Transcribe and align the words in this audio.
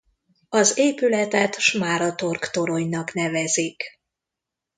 Az 0.49 0.77
épületet 0.77 1.59
Smáratorg-toronynak 1.59 3.13
nevezik. 3.13 3.83